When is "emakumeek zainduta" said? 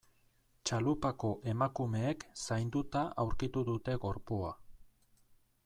1.53-3.05